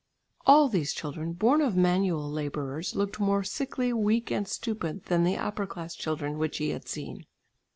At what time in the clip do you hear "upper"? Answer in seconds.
5.37-5.67